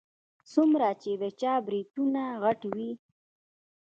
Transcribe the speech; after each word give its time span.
څومره 0.51 0.89
چې 1.01 1.11
د 1.21 1.23
چا 1.39 1.53
برېتونه 1.65 2.21
غټ 2.43 2.61
وي. 2.75 2.91